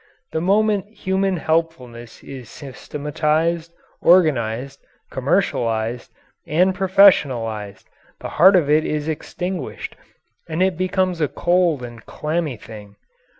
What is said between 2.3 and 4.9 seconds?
systematized, organized,